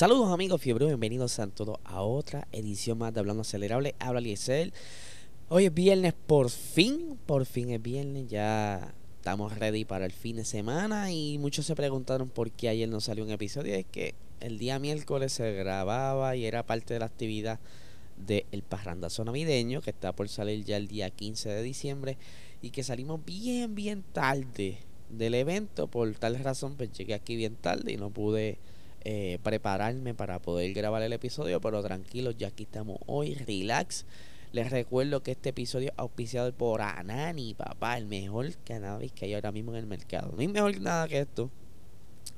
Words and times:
Saludos 0.00 0.32
amigos 0.32 0.62
fiebre, 0.62 0.86
bienvenidos 0.86 1.38
a 1.40 1.46
todos 1.48 1.76
a 1.84 2.00
otra 2.00 2.48
edición 2.52 2.96
más 2.96 3.12
de 3.12 3.20
Hablando 3.20 3.42
Acelerable. 3.42 3.94
Habla 3.98 4.22
Liesel. 4.22 4.72
Hoy 5.50 5.66
es 5.66 5.74
viernes, 5.74 6.14
por 6.26 6.48
fin, 6.48 7.18
por 7.26 7.44
fin 7.44 7.68
es 7.68 7.82
viernes, 7.82 8.26
ya 8.26 8.94
estamos 9.18 9.58
ready 9.58 9.84
para 9.84 10.06
el 10.06 10.12
fin 10.12 10.36
de 10.36 10.46
semana 10.46 11.12
y 11.12 11.36
muchos 11.36 11.66
se 11.66 11.76
preguntaron 11.76 12.30
por 12.30 12.50
qué 12.50 12.70
ayer 12.70 12.88
no 12.88 13.02
salió 13.02 13.24
un 13.24 13.30
episodio. 13.30 13.74
Es 13.74 13.84
que 13.84 14.14
el 14.40 14.58
día 14.58 14.78
miércoles 14.78 15.34
se 15.34 15.52
grababa 15.52 16.34
y 16.34 16.46
era 16.46 16.64
parte 16.64 16.94
de 16.94 17.00
la 17.00 17.04
actividad 17.04 17.60
del 18.16 18.62
parrandazo 18.66 19.22
navideño 19.26 19.82
que 19.82 19.90
está 19.90 20.12
por 20.14 20.30
salir 20.30 20.64
ya 20.64 20.78
el 20.78 20.88
día 20.88 21.10
15 21.10 21.50
de 21.50 21.62
diciembre 21.62 22.16
y 22.62 22.70
que 22.70 22.82
salimos 22.82 23.22
bien, 23.26 23.74
bien 23.74 24.02
tarde 24.14 24.78
del 25.10 25.34
evento. 25.34 25.88
Por 25.88 26.10
tal 26.14 26.38
razón, 26.38 26.76
pues 26.76 26.90
llegué 26.90 27.12
aquí 27.12 27.36
bien 27.36 27.54
tarde 27.54 27.92
y 27.92 27.98
no 27.98 28.08
pude 28.08 28.56
eh, 29.02 29.38
prepararme 29.42 30.14
para 30.14 30.40
poder 30.40 30.72
grabar 30.74 31.02
el 31.02 31.12
episodio, 31.12 31.60
pero 31.60 31.82
tranquilos, 31.82 32.36
ya 32.36 32.48
aquí 32.48 32.64
estamos 32.64 32.98
hoy, 33.06 33.34
relax. 33.34 34.04
Les 34.52 34.70
recuerdo 34.70 35.22
que 35.22 35.30
este 35.30 35.50
episodio 35.50 35.88
es 35.88 35.94
auspiciado 35.96 36.52
por 36.52 36.82
Anani, 36.82 37.54
papá, 37.54 37.96
el 37.96 38.06
mejor 38.06 38.52
cannabis 38.64 39.12
que 39.12 39.26
hay 39.26 39.34
ahora 39.34 39.52
mismo 39.52 39.70
en 39.72 39.78
el 39.78 39.86
mercado. 39.86 40.32
No 40.32 40.40
hay 40.40 40.48
mejor 40.48 40.80
nada 40.80 41.08
que 41.08 41.20
esto. 41.20 41.50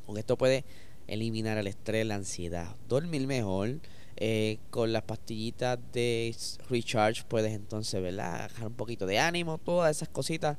Con 0.06 0.18
esto 0.18 0.36
puede 0.36 0.64
eliminar 1.08 1.58
el 1.58 1.66
estrés, 1.66 2.06
la 2.06 2.16
ansiedad, 2.16 2.76
dormir 2.88 3.26
mejor. 3.26 3.80
Eh, 4.16 4.58
con 4.70 4.92
las 4.92 5.02
pastillitas 5.02 5.78
de 5.92 6.36
Recharge 6.68 7.24
puedes 7.26 7.52
entonces, 7.54 8.00
¿verdad? 8.00 8.50
Dejar 8.50 8.66
un 8.68 8.74
poquito 8.74 9.06
de 9.06 9.18
ánimo, 9.18 9.58
todas 9.58 9.96
esas 9.96 10.10
cositas 10.10 10.58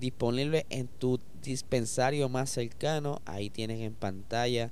disponibles 0.00 0.64
en 0.70 0.88
tu 0.88 1.20
dispensario 1.42 2.28
más 2.28 2.50
cercano. 2.50 3.20
Ahí 3.26 3.50
tienes 3.50 3.80
en 3.80 3.94
pantalla 3.94 4.70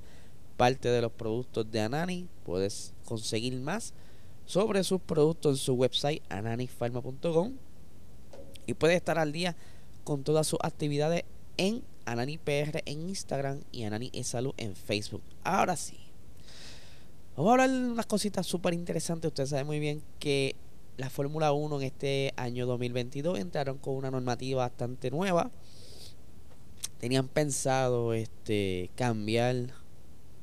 parte 0.57 0.89
de 0.89 1.01
los 1.01 1.11
productos 1.11 1.69
de 1.71 1.81
Anani. 1.81 2.27
Puedes 2.43 2.93
conseguir 3.05 3.55
más 3.59 3.93
sobre 4.45 4.83
sus 4.83 5.01
productos 5.01 5.57
en 5.57 5.57
su 5.57 5.73
website 5.73 6.21
ananifarma.com 6.29 7.53
y 8.67 8.73
puedes 8.73 8.97
estar 8.97 9.17
al 9.17 9.31
día 9.31 9.55
con 10.03 10.23
todas 10.23 10.47
sus 10.47 10.59
actividades 10.61 11.23
en 11.57 11.83
Anani 12.05 12.37
PR 12.37 12.83
en 12.85 13.09
Instagram 13.09 13.61
y 13.71 13.83
Anani 13.83 14.11
Salud 14.23 14.53
en 14.57 14.75
Facebook. 14.75 15.23
Ahora 15.43 15.75
sí, 15.75 15.97
vamos 17.35 17.49
a 17.49 17.53
hablar 17.53 17.69
unas 17.69 18.05
cositas 18.05 18.45
súper 18.45 18.73
interesantes. 18.73 19.29
Usted 19.29 19.45
sabe 19.47 19.63
muy 19.63 19.79
bien 19.79 20.03
que 20.19 20.55
la 20.97 21.09
Fórmula 21.09 21.51
1 21.51 21.81
en 21.81 21.83
este 21.83 22.33
año 22.37 22.65
2022 22.65 23.39
entraron 23.39 23.77
con 23.77 23.95
una 23.95 24.11
normativa 24.11 24.63
bastante 24.63 25.11
nueva. 25.11 25.51
Tenían 26.99 27.27
pensado 27.27 28.13
este 28.13 28.89
cambiar 28.95 29.73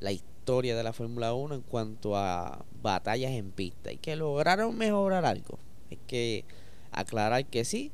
la 0.03 0.11
historia 0.11 0.75
de 0.75 0.83
la 0.83 0.91
Fórmula 0.91 1.33
1 1.33 1.55
en 1.55 1.61
cuanto 1.61 2.17
a 2.17 2.65
batallas 2.81 3.31
en 3.31 3.51
pista 3.51 3.93
y 3.93 3.97
que 3.97 4.17
lograron 4.17 4.77
mejorar 4.77 5.23
algo. 5.25 5.57
Hay 5.89 5.97
que 6.05 6.43
aclarar 6.91 7.45
que 7.45 7.63
sí, 7.63 7.91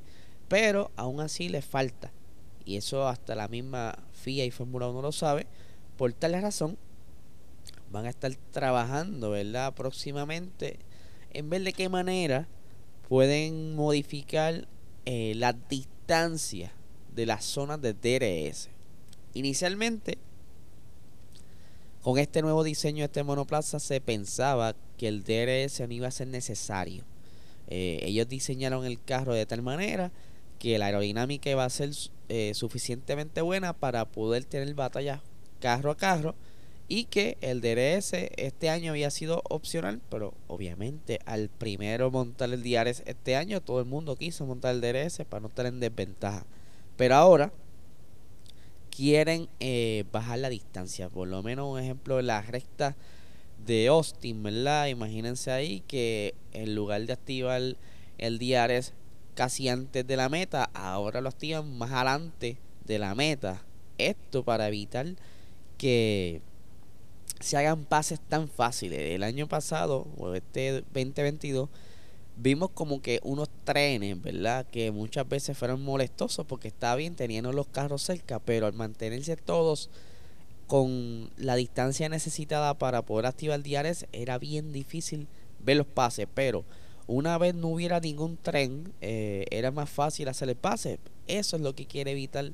pero 0.47 0.89
aún 0.95 1.21
así 1.21 1.49
les 1.49 1.63
falta. 1.63 2.11
Y 2.65 2.77
eso 2.77 3.07
hasta 3.07 3.35
la 3.35 3.47
misma 3.47 3.99
FIA 4.11 4.45
y 4.45 4.51
Fórmula 4.51 4.87
1 4.87 5.03
lo 5.03 5.11
sabe. 5.11 5.45
Por 5.97 6.11
tal 6.13 6.41
razón, 6.41 6.79
van 7.91 8.07
a 8.07 8.09
estar 8.09 8.35
trabajando, 8.51 9.29
¿verdad? 9.29 9.75
Próximamente 9.75 10.79
en 11.31 11.51
ver 11.51 11.61
de 11.61 11.73
qué 11.73 11.89
manera 11.89 12.47
pueden 13.07 13.75
modificar 13.75 14.67
eh, 15.05 15.33
la 15.35 15.53
distancia 15.53 16.73
de 17.13 17.27
las 17.27 17.45
zonas 17.45 17.79
de 17.79 17.93
DRS. 17.93 18.69
Inicialmente 19.35 20.17
con 22.01 22.17
este 22.17 22.41
nuevo 22.41 22.63
diseño 22.63 22.99
de 22.99 23.05
este 23.05 23.23
monoplaza 23.23 23.79
se 23.79 23.99
pensaba 24.01 24.75
que 24.97 25.07
el 25.07 25.23
DRS 25.23 25.81
no 25.81 25.93
iba 25.93 26.07
a 26.07 26.11
ser 26.11 26.27
necesario. 26.27 27.03
Eh, 27.67 27.99
ellos 28.03 28.27
diseñaron 28.27 28.85
el 28.85 29.01
carro 29.01 29.33
de 29.33 29.45
tal 29.45 29.61
manera 29.61 30.11
que 30.59 30.77
la 30.77 30.87
aerodinámica 30.87 31.49
iba 31.49 31.63
a 31.63 31.69
ser 31.69 31.91
eh, 32.29 32.53
suficientemente 32.53 33.41
buena 33.41 33.73
para 33.73 34.05
poder 34.05 34.43
tener 34.45 34.73
batallas 34.73 35.21
carro 35.59 35.91
a 35.91 35.97
carro 35.97 36.35
y 36.87 37.05
que 37.05 37.37
el 37.41 37.61
DRS 37.61 38.13
este 38.37 38.69
año 38.69 38.91
había 38.91 39.11
sido 39.11 39.43
opcional, 39.49 40.01
pero 40.09 40.33
obviamente 40.47 41.19
al 41.25 41.49
primero 41.49 42.09
montar 42.09 42.51
el 42.51 42.63
DRS 42.63 43.03
este 43.05 43.35
año 43.35 43.61
todo 43.61 43.79
el 43.79 43.85
mundo 43.85 44.15
quiso 44.15 44.45
montar 44.45 44.73
el 44.73 44.81
DRS 44.81 45.21
para 45.29 45.41
no 45.41 45.49
estar 45.49 45.67
en 45.67 45.79
desventaja. 45.79 46.45
Pero 46.97 47.15
ahora 47.15 47.53
quieren 48.99 49.47
eh, 49.61 50.03
bajar 50.11 50.39
la 50.39 50.49
distancia. 50.49 51.07
Por 51.07 51.29
lo 51.29 51.41
menos 51.41 51.71
un 51.71 51.79
ejemplo 51.79 52.21
la 52.21 52.41
recta 52.41 52.97
de 53.65 53.87
Austin, 53.87 54.43
¿verdad? 54.43 54.87
Imagínense 54.87 55.51
ahí 55.51 55.81
que 55.87 56.35
en 56.51 56.75
lugar 56.75 57.05
de 57.05 57.13
activar 57.13 57.61
el 58.17 58.39
DRS 58.39 58.91
casi 59.35 59.69
antes 59.69 60.05
de 60.05 60.17
la 60.17 60.27
meta, 60.27 60.69
ahora 60.73 61.21
lo 61.21 61.29
activan 61.29 61.77
más 61.77 61.93
adelante 61.93 62.57
de 62.83 62.99
la 62.99 63.15
meta. 63.15 63.63
Esto 63.97 64.43
para 64.43 64.67
evitar 64.67 65.07
que 65.77 66.41
se 67.39 67.55
hagan 67.55 67.85
pases 67.85 68.19
tan 68.19 68.49
fáciles. 68.49 68.99
El 68.99 69.23
año 69.23 69.47
pasado, 69.47 70.07
o 70.17 70.33
este 70.33 70.81
2022, 70.93 71.69
vimos 72.41 72.69
como 72.71 73.01
que 73.01 73.19
unos 73.23 73.49
trenes, 73.65 74.21
¿verdad? 74.21 74.65
Que 74.65 74.91
muchas 74.91 75.27
veces 75.27 75.57
fueron 75.57 75.83
molestosos 75.83 76.45
porque 76.45 76.69
está 76.69 76.95
bien, 76.95 77.15
teniendo 77.15 77.51
los 77.51 77.67
carros 77.67 78.01
cerca, 78.01 78.39
pero 78.39 78.65
al 78.65 78.73
mantenerse 78.73 79.35
todos 79.35 79.89
con 80.67 81.31
la 81.37 81.55
distancia 81.55 82.09
necesitada 82.09 82.77
para 82.77 83.01
poder 83.01 83.25
activar 83.25 83.61
diares 83.61 84.05
era 84.11 84.37
bien 84.37 84.71
difícil 84.71 85.27
ver 85.59 85.77
los 85.77 85.87
pases, 85.87 86.27
pero 86.33 86.63
una 87.07 87.37
vez 87.37 87.55
no 87.55 87.69
hubiera 87.69 87.99
ningún 87.99 88.37
tren, 88.37 88.93
eh, 89.01 89.45
era 89.49 89.71
más 89.71 89.89
fácil 89.89 90.27
hacer 90.27 90.47
el 90.47 90.55
pase. 90.55 90.99
Eso 91.27 91.55
es 91.55 91.61
lo 91.61 91.73
que 91.73 91.87
quiere 91.87 92.11
evitar 92.11 92.51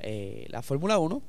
eh, 0.00 0.46
la 0.50 0.62
Fórmula 0.62 0.98
1 0.98 1.22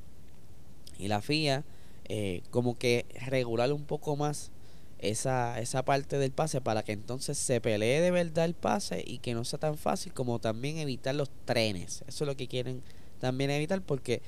y 0.98 1.08
la 1.08 1.22
FIA, 1.22 1.64
eh, 2.08 2.42
como 2.50 2.76
que 2.76 3.06
regular 3.26 3.72
un 3.72 3.84
poco 3.84 4.16
más 4.16 4.50
esa, 4.98 5.60
esa 5.60 5.84
parte 5.84 6.18
del 6.18 6.32
pase 6.32 6.60
para 6.60 6.82
que 6.82 6.92
entonces 6.92 7.36
se 7.38 7.60
pelee 7.60 8.00
de 8.00 8.10
verdad 8.10 8.44
el 8.44 8.54
pase 8.54 9.02
y 9.06 9.18
que 9.18 9.34
no 9.34 9.44
sea 9.44 9.58
tan 9.58 9.76
fácil 9.76 10.12
como 10.12 10.38
también 10.38 10.78
evitar 10.78 11.14
los 11.14 11.30
trenes. 11.44 12.04
Eso 12.06 12.24
es 12.24 12.28
lo 12.28 12.36
que 12.36 12.48
quieren 12.48 12.82
también 13.20 13.50
evitar 13.50 13.82
porque 13.82 14.22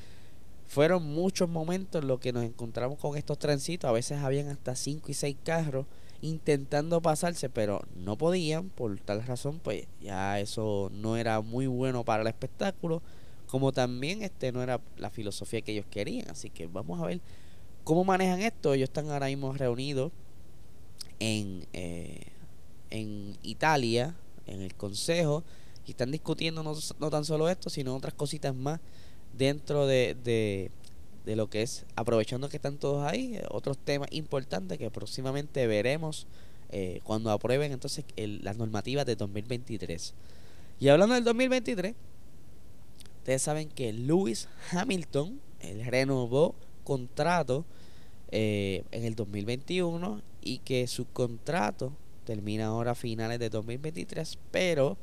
fueron 0.66 1.04
muchos 1.04 1.48
momentos 1.48 2.04
los 2.04 2.20
que 2.20 2.32
nos 2.32 2.44
encontramos 2.44 2.98
con 2.98 3.16
estos 3.16 3.38
trencitos. 3.38 3.88
A 3.88 3.92
veces 3.92 4.18
habían 4.18 4.48
hasta 4.48 4.74
5 4.74 5.10
y 5.10 5.14
6 5.14 5.36
carros 5.44 5.86
intentando 6.22 7.00
pasarse, 7.00 7.48
pero 7.48 7.82
no 7.94 8.16
podían. 8.16 8.68
Por 8.70 8.98
tal 9.00 9.24
razón, 9.24 9.60
pues 9.62 9.86
ya 10.00 10.40
eso 10.40 10.90
no 10.92 11.16
era 11.16 11.40
muy 11.40 11.66
bueno 11.66 12.04
para 12.04 12.22
el 12.22 12.28
espectáculo. 12.28 13.02
Como 13.46 13.72
también 13.72 14.22
este 14.22 14.50
no 14.50 14.62
era 14.62 14.80
la 14.96 15.10
filosofía 15.10 15.62
que 15.62 15.72
ellos 15.72 15.86
querían. 15.88 16.28
Así 16.30 16.50
que 16.50 16.66
vamos 16.66 17.00
a 17.00 17.06
ver 17.06 17.20
cómo 17.84 18.04
manejan 18.04 18.40
esto. 18.40 18.74
Ellos 18.74 18.88
están 18.88 19.10
ahora 19.10 19.26
mismo 19.26 19.52
reunidos 19.52 20.10
en, 21.20 21.66
eh, 21.72 22.26
en 22.90 23.36
Italia, 23.42 24.14
en 24.46 24.60
el 24.60 24.74
Consejo, 24.74 25.44
y 25.86 25.92
están 25.92 26.10
discutiendo 26.10 26.62
no, 26.62 26.74
no, 26.98 27.10
tan 27.10 27.24
solo 27.24 27.48
esto, 27.48 27.70
sino 27.70 27.94
otras 27.94 28.14
cositas 28.14 28.54
más 28.54 28.80
dentro 29.36 29.86
de, 29.86 30.16
de, 30.24 30.70
de, 31.24 31.36
lo 31.36 31.48
que 31.48 31.62
es, 31.62 31.84
aprovechando 31.94 32.48
que 32.48 32.56
están 32.56 32.78
todos 32.78 33.06
ahí, 33.06 33.38
otros 33.50 33.78
temas 33.78 34.08
importantes 34.12 34.78
que 34.78 34.90
próximamente 34.90 35.66
veremos 35.66 36.26
eh, 36.70 37.00
cuando 37.04 37.30
aprueben 37.30 37.70
entonces 37.70 38.04
las 38.16 38.56
normativas 38.56 39.06
de 39.06 39.14
2023. 39.14 40.14
Y 40.80 40.88
hablando 40.88 41.14
del 41.14 41.24
2023, 41.24 41.94
ustedes 43.18 43.42
saben 43.42 43.68
que 43.68 43.92
Lewis 43.92 44.48
Hamilton, 44.72 45.40
él 45.60 45.84
renovó 45.86 46.54
contrato 46.84 47.64
eh, 48.30 48.84
en 48.90 49.04
el 49.04 49.14
2021 49.14 50.20
y 50.46 50.58
que 50.58 50.86
su 50.86 51.06
contrato 51.06 51.92
termina 52.24 52.66
ahora 52.66 52.92
a 52.92 52.94
finales 52.94 53.40
de 53.40 53.50
2023, 53.50 54.38
pero 54.52 54.96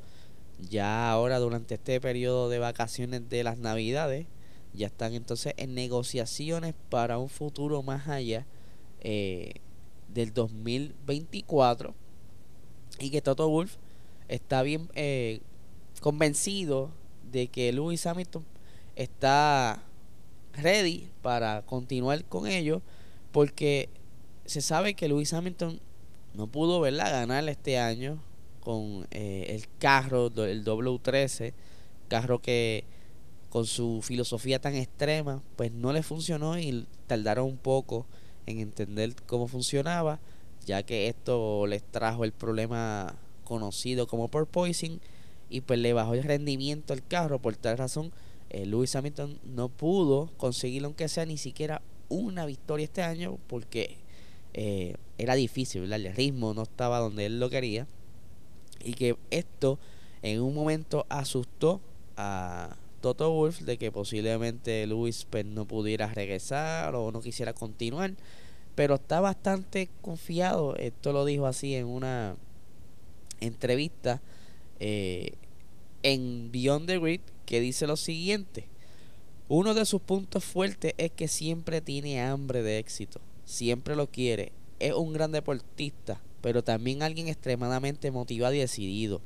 ya 0.69 1.11
ahora 1.11 1.39
durante 1.39 1.75
este 1.75 1.99
periodo 1.99 2.47
de 2.47 2.59
vacaciones 2.59 3.27
de 3.29 3.43
las 3.43 3.57
navidades 3.57 4.25
ya 4.73 4.87
están 4.87 5.13
entonces 5.13 5.53
en 5.57 5.75
negociaciones 5.75 6.73
para 6.89 7.19
un 7.19 7.29
futuro 7.29 7.83
más 7.83 8.07
allá 8.07 8.45
eh, 9.01 9.55
del 10.07 10.33
2024 10.33 11.93
y 12.99 13.09
que 13.09 13.21
Toto 13.21 13.49
Wolf 13.49 13.75
está 14.29 14.63
bien 14.63 14.89
eh, 14.95 15.41
convencido 15.99 16.89
de 17.31 17.47
que 17.47 17.73
Lewis 17.73 18.05
Hamilton 18.05 18.45
está 18.95 19.83
ready 20.53 21.09
para 21.21 21.63
continuar 21.63 22.23
con 22.25 22.47
ello 22.47 22.81
porque 23.31 23.89
se 24.45 24.61
sabe 24.61 24.93
que 24.93 25.07
Lewis 25.07 25.33
Hamilton 25.33 25.79
no 26.33 26.47
pudo 26.47 26.81
verla 26.81 27.09
ganar 27.09 27.47
este 27.47 27.77
año 27.77 28.19
con 28.59 29.07
eh, 29.11 29.47
el 29.49 29.67
carro, 29.77 30.27
el 30.45 30.63
W13, 30.63 31.53
carro 32.07 32.41
que 32.41 32.85
con 33.49 33.65
su 33.67 34.01
filosofía 34.01 34.59
tan 34.59 34.75
extrema, 34.75 35.43
pues 35.55 35.71
no 35.71 35.93
le 35.93 36.01
funcionó 36.01 36.57
y 36.57 36.87
tardaron 37.07 37.45
un 37.45 37.57
poco 37.57 38.07
en 38.47 38.59
entender 38.59 39.13
cómo 39.27 39.47
funcionaba, 39.47 40.19
ya 40.65 40.81
que 40.83 41.07
esto 41.07 41.67
les 41.67 41.83
trajo 41.83 42.23
el 42.23 42.31
problema 42.31 43.15
conocido 43.43 44.07
como 44.07 44.29
porpoising 44.29 44.99
y 45.49 45.61
pues 45.61 45.79
le 45.79 45.93
bajó 45.93 46.15
el 46.15 46.23
rendimiento 46.23 46.93
al 46.93 47.05
carro. 47.05 47.39
Por 47.39 47.55
tal 47.55 47.77
razón, 47.77 48.11
eh, 48.49 48.65
Lewis 48.65 48.95
Hamilton 48.95 49.39
no 49.43 49.69
pudo 49.69 50.31
conseguir, 50.37 50.83
aunque 50.85 51.07
sea 51.07 51.25
ni 51.25 51.37
siquiera 51.37 51.81
una 52.09 52.45
victoria 52.45 52.85
este 52.85 53.03
año, 53.03 53.37
porque 53.47 53.97
eh, 54.53 54.95
era 55.17 55.35
difícil, 55.35 55.91
El 55.91 56.15
ritmo 56.15 56.53
no 56.53 56.63
estaba 56.63 56.99
donde 56.99 57.25
él 57.25 57.39
lo 57.39 57.49
quería. 57.49 57.87
Y 58.83 58.93
que 58.93 59.15
esto 59.31 59.79
en 60.21 60.41
un 60.41 60.53
momento 60.53 61.05
asustó 61.09 61.81
a 62.17 62.75
Toto 63.01 63.31
Wolf 63.31 63.61
de 63.61 63.77
que 63.77 63.91
posiblemente 63.91 64.85
Lewis 64.87 65.25
pues, 65.29 65.45
no 65.45 65.65
pudiera 65.65 66.07
regresar 66.07 66.95
o 66.95 67.11
no 67.11 67.21
quisiera 67.21 67.53
continuar. 67.53 68.13
Pero 68.75 68.95
está 68.95 69.19
bastante 69.19 69.89
confiado. 70.01 70.75
Esto 70.75 71.13
lo 71.13 71.25
dijo 71.25 71.45
así 71.45 71.75
en 71.75 71.87
una 71.87 72.35
entrevista 73.39 74.21
eh, 74.79 75.33
en 76.01 76.51
Beyond 76.51 76.87
the 76.87 76.99
Grid 76.99 77.21
que 77.45 77.59
dice 77.59 77.87
lo 77.87 77.97
siguiente. 77.97 78.67
Uno 79.49 79.73
de 79.73 79.85
sus 79.85 80.01
puntos 80.01 80.43
fuertes 80.43 80.93
es 80.97 81.11
que 81.11 81.27
siempre 81.27 81.81
tiene 81.81 82.21
hambre 82.21 82.63
de 82.63 82.79
éxito. 82.79 83.19
Siempre 83.45 83.95
lo 83.95 84.07
quiere. 84.07 84.51
Es 84.79 84.93
un 84.93 85.13
gran 85.13 85.31
deportista, 85.31 86.21
pero 86.41 86.63
también 86.63 87.03
alguien 87.03 87.27
extremadamente 87.27 88.11
motivado 88.11 88.53
y 88.53 88.59
decidido. 88.59 89.21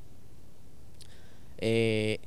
Eh, 1.58 2.20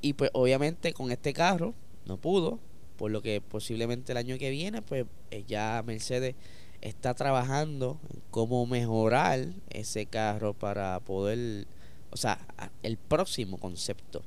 y 0.00 0.12
pues 0.14 0.30
obviamente 0.34 0.92
con 0.92 1.10
este 1.10 1.32
carro 1.32 1.74
no 2.06 2.16
pudo, 2.16 2.58
por 2.96 3.10
lo 3.10 3.22
que 3.22 3.40
posiblemente 3.40 4.12
el 4.12 4.18
año 4.18 4.38
que 4.38 4.50
viene 4.50 4.82
pues 4.82 5.06
eh, 5.30 5.44
ya 5.46 5.82
Mercedes 5.84 6.34
está 6.80 7.14
trabajando 7.14 7.98
en 8.12 8.20
cómo 8.30 8.66
mejorar 8.66 9.54
ese 9.70 10.06
carro 10.06 10.52
para 10.52 11.00
poder, 11.00 11.66
o 12.10 12.16
sea, 12.16 12.46
el 12.82 12.96
próximo 12.98 13.56
concepto, 13.56 14.22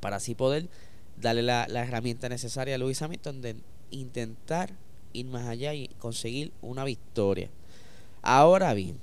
para 0.00 0.16
así 0.16 0.34
poder 0.34 0.68
darle 1.16 1.42
la, 1.42 1.64
herramienta 1.64 2.28
necesaria 2.28 2.74
a 2.74 2.78
Lewis 2.78 3.02
Hamilton 3.02 3.40
de 3.40 3.56
intentar 3.90 4.70
ir 5.12 5.26
más 5.26 5.46
allá 5.46 5.74
y 5.74 5.88
conseguir 5.98 6.52
una 6.62 6.84
victoria. 6.84 7.50
Ahora 8.22 8.74
bien, 8.74 8.98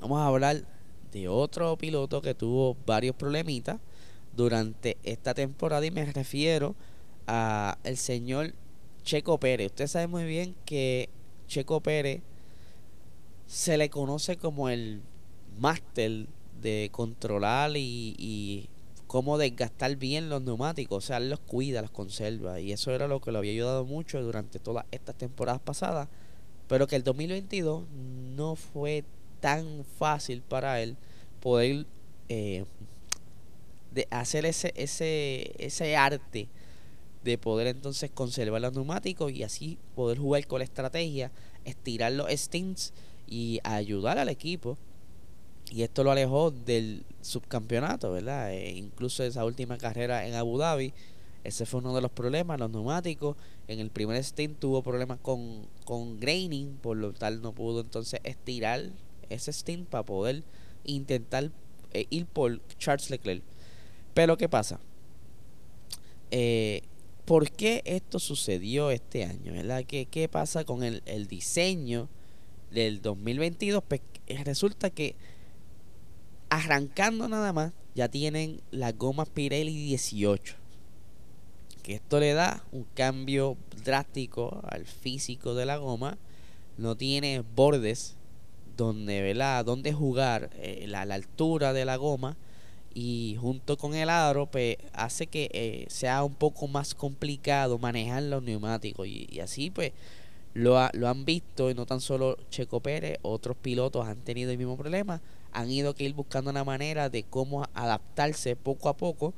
vamos 0.00 0.18
a 0.20 0.26
hablar 0.26 0.64
de 1.12 1.28
otro 1.28 1.76
piloto 1.76 2.20
que 2.22 2.34
tuvo 2.34 2.76
varios 2.86 3.14
problemitas 3.16 3.78
durante 4.36 4.96
esta 5.02 5.34
temporada 5.34 5.84
y 5.86 5.90
me 5.90 6.04
refiero 6.06 6.74
a 7.26 7.78
el 7.84 7.96
señor 7.96 8.54
Checo 9.02 9.38
Pérez. 9.38 9.66
Usted 9.66 9.86
sabe 9.86 10.06
muy 10.06 10.24
bien 10.24 10.54
que 10.64 11.08
Checo 11.46 11.80
Pérez 11.80 12.22
se 13.46 13.76
le 13.78 13.90
conoce 13.90 14.36
como 14.36 14.68
el 14.68 15.02
máster 15.58 16.26
de 16.60 16.88
controlar 16.90 17.76
y, 17.76 18.14
y 18.18 18.68
cómo 19.14 19.38
desgastar 19.38 19.94
bien 19.94 20.28
los 20.28 20.42
neumáticos. 20.42 21.04
O 21.04 21.06
sea, 21.06 21.20
los 21.20 21.38
cuida, 21.38 21.80
los 21.82 21.92
conserva. 21.92 22.58
Y 22.58 22.72
eso 22.72 22.90
era 22.90 23.06
lo 23.06 23.20
que 23.20 23.30
lo 23.30 23.38
había 23.38 23.52
ayudado 23.52 23.84
mucho 23.84 24.20
durante 24.20 24.58
todas 24.58 24.86
estas 24.90 25.16
temporadas 25.16 25.60
pasadas. 25.60 26.08
Pero 26.66 26.88
que 26.88 26.96
el 26.96 27.04
2022 27.04 27.84
no 28.34 28.56
fue 28.56 29.04
tan 29.38 29.84
fácil 30.00 30.42
para 30.42 30.80
él 30.82 30.96
poder 31.38 31.86
eh, 32.28 32.64
de 33.92 34.08
hacer 34.10 34.46
ese, 34.46 34.72
ese, 34.74 35.54
ese 35.64 35.94
arte 35.94 36.48
de 37.22 37.38
poder 37.38 37.68
entonces 37.68 38.10
conservar 38.10 38.62
los 38.62 38.72
neumáticos 38.72 39.30
y 39.30 39.44
así 39.44 39.78
poder 39.94 40.18
jugar 40.18 40.44
con 40.48 40.58
la 40.58 40.64
estrategia, 40.64 41.30
estirar 41.64 42.10
los 42.10 42.28
stints 42.32 42.92
y 43.28 43.60
ayudar 43.62 44.18
al 44.18 44.28
equipo. 44.28 44.76
Y 45.70 45.82
esto 45.82 46.04
lo 46.04 46.10
alejó 46.10 46.50
del 46.50 47.04
subcampeonato, 47.22 48.12
¿verdad? 48.12 48.52
E 48.52 48.72
incluso 48.72 49.24
esa 49.24 49.44
última 49.44 49.78
carrera 49.78 50.26
en 50.26 50.34
Abu 50.34 50.58
Dhabi, 50.58 50.92
ese 51.42 51.66
fue 51.66 51.80
uno 51.80 51.94
de 51.94 52.00
los 52.00 52.10
problemas, 52.10 52.58
los 52.58 52.70
neumáticos. 52.70 53.36
En 53.68 53.80
el 53.80 53.90
primer 53.90 54.22
stint 54.22 54.58
tuvo 54.58 54.82
problemas 54.82 55.18
con, 55.20 55.66
con 55.84 56.18
graining, 56.20 56.76
por 56.76 56.96
lo 56.96 57.12
tal 57.12 57.42
no 57.42 57.52
pudo 57.52 57.80
entonces 57.80 58.20
estirar 58.24 58.90
ese 59.30 59.52
stint 59.52 59.88
para 59.88 60.04
poder 60.04 60.42
intentar 60.84 61.50
eh, 61.92 62.06
ir 62.10 62.26
por 62.26 62.60
Charles 62.78 63.10
Leclerc. 63.10 63.42
Pero 64.14 64.36
¿qué 64.36 64.48
pasa? 64.48 64.80
Eh, 66.30 66.82
¿Por 67.24 67.50
qué 67.50 67.82
esto 67.84 68.18
sucedió 68.18 68.90
este 68.90 69.24
año? 69.24 69.52
¿verdad? 69.52 69.84
¿Qué, 69.86 70.06
qué 70.06 70.28
pasa 70.28 70.64
con 70.64 70.82
el, 70.82 71.02
el, 71.06 71.26
diseño 71.26 72.08
del 72.70 73.00
2022? 73.00 73.82
Pues 73.86 74.02
resulta 74.44 74.90
que 74.90 75.16
arrancando 76.54 77.28
nada 77.28 77.52
más 77.52 77.72
ya 77.94 78.08
tienen 78.08 78.60
las 78.70 78.96
gomas 78.96 79.28
Pirelli 79.28 79.72
18. 79.72 80.56
Que 81.82 81.94
esto 81.94 82.18
le 82.18 82.32
da 82.32 82.64
un 82.72 82.84
cambio 82.94 83.56
drástico 83.84 84.62
al 84.68 84.86
físico 84.86 85.54
de 85.54 85.66
la 85.66 85.76
goma. 85.76 86.18
No 86.76 86.96
tiene 86.96 87.44
bordes 87.54 88.16
donde, 88.76 89.22
¿verdad? 89.22 89.64
donde 89.64 89.92
jugar 89.92 90.50
eh, 90.56 90.86
la, 90.88 91.02
altura 91.02 91.72
de 91.72 91.84
la 91.84 91.96
goma 91.96 92.36
y 92.92 93.36
junto 93.40 93.76
con 93.76 93.94
el 93.94 94.08
aro 94.08 94.46
pues 94.46 94.76
hace 94.92 95.26
que 95.26 95.48
eh, 95.52 95.84
sea 95.88 96.24
un 96.24 96.34
poco 96.34 96.66
más 96.66 96.94
complicado 96.94 97.78
manejar 97.78 98.24
los 98.24 98.42
neumáticos 98.42 99.06
y, 99.06 99.40
así 99.40 99.70
pues 99.70 99.92
lo, 100.54 100.76
lo 100.92 101.08
han 101.08 101.24
visto 101.24 101.70
y 101.70 101.74
no 101.74 101.86
tan 101.86 102.00
solo 102.00 102.36
Checo 102.50 102.80
Pérez, 102.80 103.18
otros 103.22 103.56
pilotos 103.56 104.06
han 104.06 104.18
tenido 104.18 104.50
el 104.50 104.58
mismo 104.58 104.76
problema, 104.76 105.20
han 105.54 105.70
ido 105.70 105.94
que 105.94 106.04
ir 106.04 106.12
buscando 106.14 106.50
una 106.50 106.64
manera 106.64 107.08
de 107.08 107.22
cómo 107.22 107.66
adaptarse 107.72 108.56
poco 108.56 108.88
a 108.88 108.96
poco, 108.96 109.32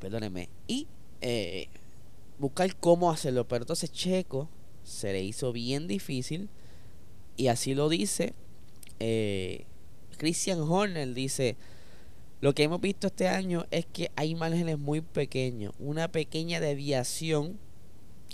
perdónenme, 0.00 0.48
y 0.66 0.86
eh, 1.20 1.68
buscar 2.38 2.74
cómo 2.76 3.10
hacerlo, 3.10 3.46
pero 3.46 3.64
entonces 3.64 3.92
Checo 3.92 4.48
se 4.84 5.12
le 5.12 5.22
hizo 5.22 5.52
bien 5.52 5.86
difícil 5.88 6.48
y 7.36 7.48
así 7.48 7.74
lo 7.74 7.88
dice 7.88 8.32
eh, 9.00 9.64
Christian 10.16 10.60
Horner, 10.60 11.12
dice, 11.12 11.56
lo 12.40 12.54
que 12.54 12.62
hemos 12.62 12.80
visto 12.80 13.08
este 13.08 13.28
año 13.28 13.66
es 13.70 13.86
que 13.86 14.10
hay 14.16 14.34
márgenes 14.34 14.78
muy 14.78 15.00
pequeños, 15.00 15.74
una 15.78 16.08
pequeña 16.08 16.60
deviación 16.60 17.58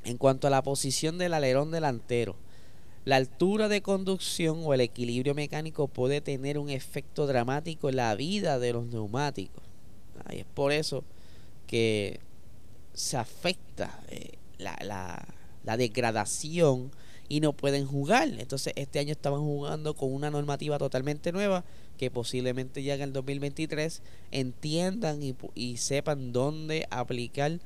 en 0.05 0.17
cuanto 0.17 0.47
a 0.47 0.51
la 0.51 0.63
posición 0.63 1.19
del 1.19 1.35
alerón 1.35 1.71
delantero. 1.71 2.37
La 3.05 3.17
altura 3.17 3.69
de 3.69 3.83
conducción 3.83 4.61
o 4.65 4.75
el 4.75 4.81
equilibrio 4.81 5.35
mecánico 5.35 5.89
puede 5.89 6.21
tener 6.21 6.59
un 6.59 6.71
efecto 6.71 7.27
dramático 7.27 7.89
en 7.89 7.97
la 7.97 8.15
vida 8.15 8.59
de 8.59 8.73
los 8.73 8.87
neumáticos. 8.87 9.65
Y 10.31 10.39
es 10.39 10.47
por 10.47 10.73
eso 10.73 11.03
que 11.67 12.21
se 12.95 13.17
afecta 13.17 14.01
eh, 14.09 14.33
la, 14.59 14.79
la, 14.83 15.27
la 15.65 15.77
degradación 15.77 16.93
y 17.29 17.41
no 17.41 17.55
pueden 17.55 17.87
jugar. 17.87 18.29
Entonces 18.39 18.73
este 18.77 18.99
año 18.99 19.13
estaban 19.13 19.41
jugando 19.41 19.95
con 19.95 20.13
una 20.13 20.31
normativa 20.31 20.79
totalmente 20.79 21.33
nueva 21.33 21.65
que 21.97 22.11
posiblemente 22.11 22.83
ya 22.83 22.95
en 22.95 23.03
el 23.03 23.13
2023 23.13 24.03
entiendan 24.33 25.21
y, 25.55 25.77
sepan 25.77 26.33
dónde 26.33 26.87
aplicar 26.91 27.59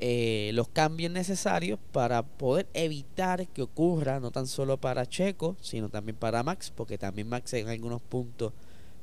eh, 0.00 0.50
los 0.54 0.68
cambios 0.68 1.12
necesarios 1.12 1.78
para 1.92 2.22
poder 2.22 2.66
evitar 2.74 3.46
que 3.48 3.62
ocurra 3.62 4.18
no 4.20 4.30
tan 4.30 4.46
solo 4.46 4.78
para 4.78 5.06
Checo, 5.06 5.56
sino 5.60 5.88
también 5.88 6.16
para 6.16 6.42
Max, 6.42 6.72
porque 6.74 6.98
también 6.98 7.28
Max 7.28 7.52
en 7.52 7.68
algunos 7.68 8.00
puntos 8.00 8.52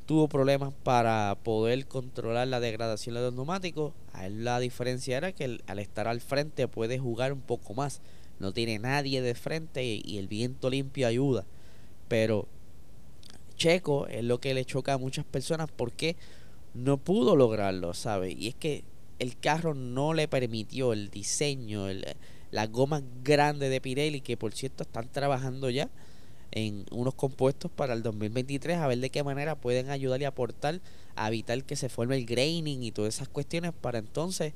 tuvo 0.07 0.27
problemas 0.27 0.73
para 0.83 1.37
poder 1.43 1.85
controlar 1.85 2.47
la 2.47 2.59
degradación 2.59 3.15
de 3.15 3.21
los 3.21 3.33
neumáticos. 3.33 3.93
A 4.13 4.25
él 4.25 4.43
la 4.43 4.59
diferencia 4.59 5.17
era 5.17 5.33
que 5.33 5.59
al 5.67 5.79
estar 5.79 6.07
al 6.07 6.21
frente 6.21 6.67
puede 6.67 6.97
jugar 6.97 7.33
un 7.33 7.41
poco 7.41 7.73
más 7.73 8.01
no 8.39 8.53
tiene 8.53 8.79
nadie 8.79 9.21
de 9.21 9.35
frente 9.35 9.83
y, 9.83 10.17
el 10.17 10.27
viento 10.27 10.69
limpio 10.69 11.07
ayuda. 11.07 11.45
Pero 12.07 12.47
Checo 13.55 14.07
es 14.07 14.23
lo 14.23 14.39
que 14.39 14.53
le 14.53 14.65
choca 14.65 14.93
a 14.93 14.97
muchas 14.97 15.25
personas 15.25 15.69
porque 15.75 16.15
no 16.73 16.97
pudo 16.97 17.35
lograrlo, 17.35 17.93
¿sabe? 17.93 18.31
Y 18.31 18.47
es 18.47 18.55
que 18.55 18.83
el 19.19 19.37
carro 19.37 19.73
no 19.73 20.13
le 20.13 20.27
permitió 20.27 20.93
el 20.93 21.09
diseño, 21.09 21.87
las 22.51 22.71
gomas 22.71 23.03
grandes 23.23 23.69
de 23.69 23.81
Pirelli, 23.81 24.21
que 24.21 24.37
por 24.37 24.53
cierto 24.53 24.83
están 24.83 25.09
trabajando 25.11 25.69
ya 25.69 25.89
en 26.51 26.85
unos 26.91 27.13
compuestos 27.13 27.71
para 27.71 27.93
el 27.93 28.03
2023, 28.03 28.77
a 28.77 28.87
ver 28.87 28.99
de 28.99 29.09
qué 29.09 29.23
manera 29.23 29.55
pueden 29.55 29.89
ayudar 29.89 30.21
y 30.21 30.25
aportar 30.25 30.79
a 31.15 31.27
evitar 31.27 31.63
que 31.63 31.75
se 31.75 31.89
forme 31.89 32.15
el 32.15 32.25
graining 32.25 32.83
y 32.83 32.91
todas 32.91 33.15
esas 33.15 33.27
cuestiones 33.27 33.73
para 33.73 33.99
entonces 33.99 34.53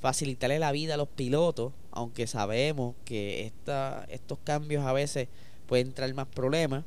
facilitarle 0.00 0.58
la 0.58 0.72
vida 0.72 0.94
a 0.94 0.96
los 0.96 1.08
pilotos, 1.08 1.72
aunque 1.92 2.26
sabemos 2.26 2.94
que 3.04 3.46
esta, 3.46 4.06
estos 4.08 4.38
cambios 4.44 4.84
a 4.84 4.92
veces 4.92 5.28
pueden 5.66 5.92
traer 5.92 6.14
más 6.14 6.26
problemas, 6.26 6.84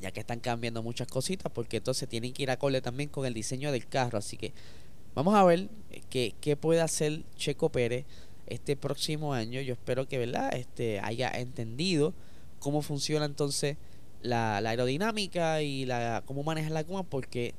ya 0.00 0.10
que 0.10 0.20
están 0.20 0.40
cambiando 0.40 0.82
muchas 0.82 1.08
cositas, 1.08 1.50
porque 1.52 1.78
entonces 1.78 2.08
tienen 2.08 2.32
que 2.32 2.42
ir 2.42 2.50
acorde 2.50 2.80
también 2.82 3.08
con 3.08 3.24
el 3.26 3.34
diseño 3.34 3.72
del 3.72 3.86
carro. 3.86 4.18
Así 4.18 4.36
que 4.36 4.52
vamos 5.14 5.34
a 5.34 5.44
ver 5.44 5.68
qué, 6.10 6.56
puede 6.60 6.80
hacer 6.80 7.22
Checo 7.36 7.70
Pérez 7.70 8.04
este 8.46 8.76
próximo 8.76 9.32
año. 9.32 9.60
Yo 9.60 9.74
espero 9.74 10.06
que 10.08 10.18
¿verdad? 10.18 10.54
Este, 10.54 11.00
haya 11.00 11.30
entendido 11.30 12.14
cómo 12.58 12.82
funciona 12.82 13.24
entonces 13.24 13.76
la, 14.22 14.56
aerodinámica 14.58 15.62
y 15.62 15.84
la 15.86 16.22
cómo 16.26 16.42
maneja 16.42 16.70
la 16.70 16.82
goma, 16.82 17.04
porque 17.04 17.54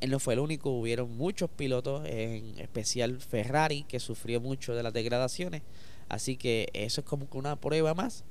él 0.00 0.10
no 0.10 0.18
fue 0.18 0.34
el 0.34 0.40
único, 0.40 0.70
hubieron 0.70 1.16
muchos 1.16 1.50
pilotos, 1.50 2.06
en 2.06 2.58
especial 2.58 3.20
Ferrari, 3.20 3.84
que 3.84 4.00
sufrió 4.00 4.40
mucho 4.40 4.74
de 4.74 4.82
las 4.82 4.92
degradaciones. 4.92 5.62
Así 6.08 6.36
que 6.36 6.68
eso 6.72 7.00
es 7.00 7.06
como 7.06 7.26
una 7.32 7.56
prueba 7.56 7.94
más 7.94 8.24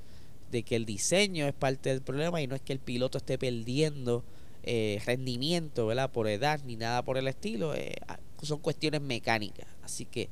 de 0.50 0.62
que 0.62 0.76
el 0.76 0.86
diseño 0.86 1.46
es 1.46 1.54
parte 1.54 1.90
del 1.90 2.00
problema 2.00 2.40
y 2.40 2.46
no 2.46 2.54
es 2.54 2.62
que 2.62 2.72
el 2.72 2.78
piloto 2.78 3.18
esté 3.18 3.38
perdiendo 3.38 4.24
eh, 4.62 5.00
rendimiento, 5.04 5.86
¿verdad? 5.86 6.10
Por 6.10 6.26
edad 6.26 6.60
ni 6.64 6.76
nada 6.76 7.02
por 7.02 7.18
el 7.18 7.28
estilo. 7.28 7.74
Eh, 7.74 7.96
son 8.46 8.58
cuestiones 8.58 9.00
mecánicas. 9.00 9.66
Así 9.82 10.04
que 10.04 10.28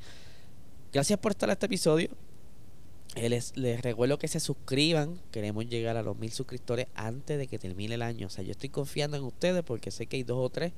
gracias 0.93 1.19
por 1.19 1.33
estar 1.33 1.49
en 1.49 1.55
este 1.55 1.67
episodio. 1.67 2.11
Eh, 3.15 3.29
les, 3.29 3.57
les, 3.57 3.81
recuerdo 3.81 4.19
que 4.19 4.29
se 4.29 4.41
suscriban. 4.41 5.21
Queremos 5.31 5.67
llegar 5.67 5.97
a 5.97 6.03
los 6.03 6.19
mil 6.19 6.33
suscriptores 6.33 6.87
antes 6.95 7.39
de 7.39 7.47
que 7.47 7.59
termine 7.59 7.95
el 7.95 8.03
año. 8.03 8.27
O 8.27 8.31
sea, 8.31 8.45
yo 8.45 8.51
estoy 8.51 8.69
confiando 8.69 9.17
en 9.17 9.25
ustedes 9.25 9.63
porque 9.63 9.91
sé 9.91 10.07
que 10.07 10.17
hay 10.17 10.23
dos 10.23 10.39
o 10.39 10.51
tres 10.51 10.73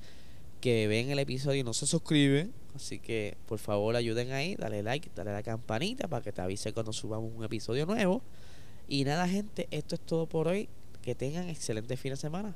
que 0.61 0.88
ven 0.88 1.11
el 1.11 1.18
episodio 1.18 1.61
y 1.61 1.64
no 1.64 1.75
se 1.75 1.87
suscriben. 1.87 2.52
Así 2.75 2.99
que 2.99 3.37
por 3.47 3.58
favor 3.58 3.97
ayuden 3.97 4.32
ahí, 4.32 4.54
dale 4.56 4.82
like, 4.82 5.11
dale 5.14 5.30
a 5.30 5.35
la 5.35 5.42
campanita 5.42 6.08
para 6.08 6.23
que 6.23 6.32
te 6.32 6.40
avise 6.40 6.73
cuando 6.73 6.92
subamos 6.92 7.32
un 7.35 7.44
episodio 7.44 7.87
nuevo. 7.87 8.23
Y 8.87 9.04
nada 9.04 9.28
gente, 9.28 9.68
esto 9.70 9.94
es 9.94 10.00
todo 10.00 10.26
por 10.26 10.49
hoy. 10.49 10.68
Que 11.02 11.14
tengan 11.14 11.49
excelente 11.49 11.97
fin 11.97 12.12
de 12.12 12.16
semana. 12.16 12.54